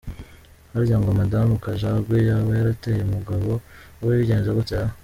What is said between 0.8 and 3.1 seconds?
ngo Madame Kajangwe yaba yarataye